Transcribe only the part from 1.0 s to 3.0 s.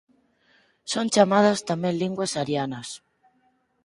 chamadas tamén linguas arianas.